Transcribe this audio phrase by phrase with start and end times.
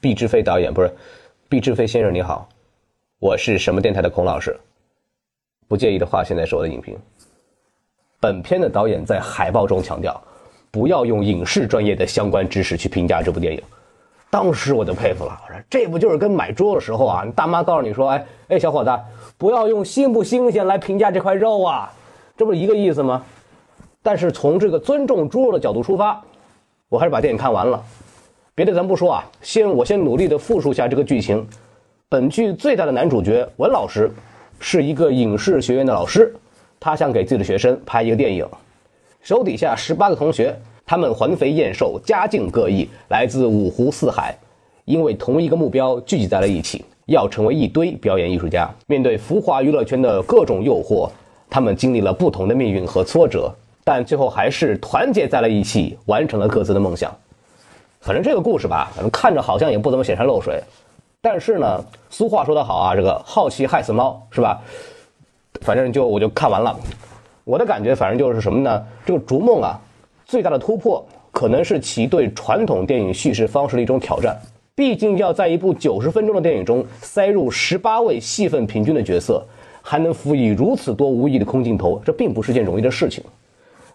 [0.00, 0.90] 毕志飞导演不是，
[1.46, 2.48] 毕志飞先生你好，
[3.18, 4.58] 我是什么电台的孔老师。
[5.68, 6.96] 不介意的话，现在是我的影评。
[8.18, 10.18] 本片的导演在海报中强调，
[10.70, 13.62] 不要用影视专业的相关知识去评价这部电影。
[14.30, 18.90] 当时我就佩服了，我说这不就是跟买猪肉的时候啊，大妈告诉你说，哎哎，小伙子，
[19.36, 21.92] 不要用新不新鲜来评价这块肉啊，
[22.38, 23.22] 这不是一个意思吗？
[24.02, 26.22] 但是从这个尊重猪肉的角度出发，
[26.88, 27.84] 我还是把电影看完了。
[28.54, 31.46] 别的咱不说啊，先我先努力的复述一下这个剧情。
[32.08, 34.10] 本剧最大的男主角文老师
[34.58, 36.34] 是一个影视学院的老师，
[36.78, 38.46] 他想给自己的学生拍一个电影，
[39.22, 40.54] 手底下十八个同学，
[40.84, 44.36] 他们环肥燕瘦，家境各异，来自五湖四海，
[44.84, 48.68] 因为同一个目标聚集在了一起，要成为一堆表演艺术家。
[48.88, 51.08] 面对浮华娱乐圈的各种诱惑，
[51.48, 53.54] 他们经历了不同的命运和挫折，
[53.84, 57.16] 但最后还是团结在了一起，完成了各自的梦想。
[58.00, 60.58] 反正这个故事吧，反正看着好像也不怎么显山露水，
[61.20, 64.58] 但是呢，俗话说得好啊，这个好奇害死猫，是吧？
[65.60, 66.74] 反正就我就看完了，
[67.44, 68.82] 我的感觉反正就是什么呢？
[69.04, 69.78] 这个《逐梦》啊，
[70.24, 74.34] 最大的突破可能是其对传统电影叙事方式的一种挑战。
[74.74, 79.44] 毕竟要在一部九十分钟的电影中塞入十八位戏份平均的角色，
[79.82, 83.22] 还能辅以如此多无意的空镜头，这并不是件容易的事情。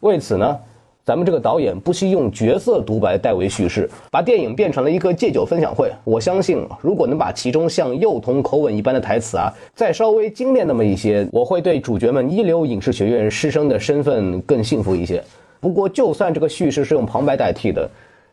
[0.00, 0.60] 为此呢。
[1.04, 5.92] 咱们这个导演不惜用角色独白代为叙事，把电影变成了一个戒酒分享会。
[6.02, 15.22] 我相信，如果能把其中像幼童口吻一般的台词啊，再稍微精炼那么一些，我会对主角们一流影视学院师生的身份更幸福一些。
[15.60, 17.86] 不过，就算这个叙事是用旁白代替的，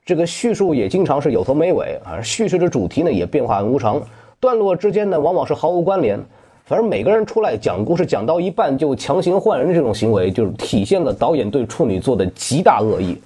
[0.05, 4.01] 这个叙述也经常是有头没尾啊，叙事的主题呢也变化无常，
[4.39, 6.17] 段落之间呢往往是毫无关联。
[6.71, 13.17] 反正每个人出来讲故事，讲到一半就强行换人这种行为，就是体现了导演对处女座的极大恶意。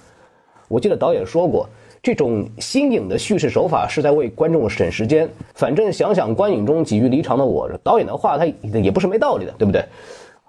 [0.66, 1.64] 我记得导演说过，
[2.02, 5.28] 这种新颖的叙事手法是在为观众省时间。
[5.54, 8.44] 反正想想观影中几欲离场的我，导演的话他
[8.80, 9.84] 也不是没道理的，对不对？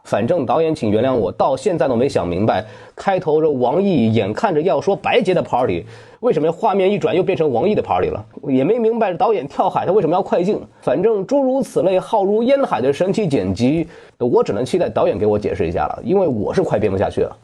[0.07, 5.85] 反正导演，请原谅我，到现在都没想明白，开头这王毅眼看着要说白洁的 party，
[6.21, 8.25] 为什么画面一转又变成王毅的 party 了？
[8.47, 10.57] 也没明白导演跳海他为什么要快进。
[10.81, 13.85] 反正诸如此类浩如烟海的神奇剪辑，
[14.17, 17.37] 我只能期待导演给我解释一下了，因为我是快编不下去了。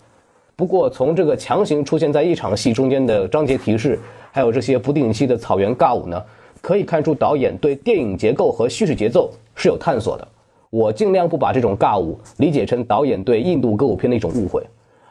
[0.55, 3.99] 不过从这个强行出现在一场戏中间的章节提示，
[4.31, 6.23] 还有这些不定期的草原尬舞呢，
[6.61, 10.25] 可以看出导演对电影结构和叙事节奏是有探索的。
[10.73, 14.65] 我尽量不把这种尬舞理解成导演对印度歌舞片的一种误会，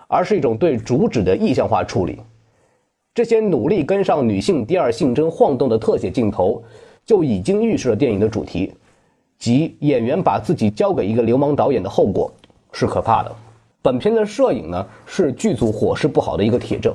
[0.08, 2.18] 而是一种对主旨的意象化处理。
[3.14, 6.60] 这些努力跟上女性第二性征晃动的特写镜头，
[7.06, 8.72] 就已经预示了电影的主题，
[9.38, 12.32] 即演员把自己交给一个流氓导演的后果
[12.72, 13.30] 是可怕的。
[13.80, 16.92] 本片的摄影呢，是剧组伙食不好的一个铁证。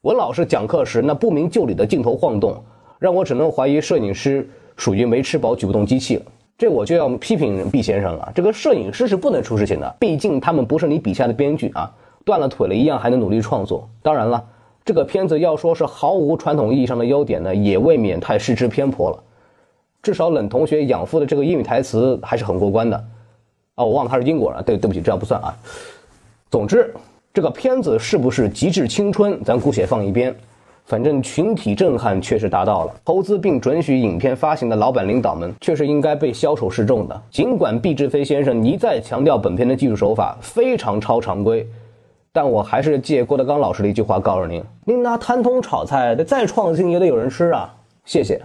[0.00, 2.60] 文老师讲课时那不明就里的镜头晃动，
[2.98, 6.20] 让我只能怀疑摄影师属于没吃饱举不动机器。
[6.60, 8.32] 这我就要批评毕先生了。
[8.34, 11.90] 这个摄影师是不能出事情的，毕竟他们不是你笔下的编剧啊，
[12.22, 13.88] 断了腿了一样还能努力创作。
[14.02, 14.44] 当然了，
[14.84, 19.18] 这个片子要说是毫无传统意义上的优点呢，也未免太失之偏颇了。
[20.02, 23.04] 至少冷同学养父的这个英语台词还是很过关的。
[23.76, 25.56] 哦，我忘了他是英国人，对对不起，这样不算啊。
[26.50, 26.92] 总之，
[27.32, 30.36] 这个片子是不是极致青春，咱姑且放一边。
[30.90, 37.22] 反正群体震撼确实达到了，投资并准许影片发行的老板领导们确实应该被消除示众的。
[37.30, 41.64] 尽管毕志飞先生一再强调本片的技术手法非常超常规，
[42.32, 47.72] 但我还是借郭德纲老师的一句话告诉您：您拿痰桶炒菜，得再创新也得有人吃啊！
[48.04, 48.42] 谢谢。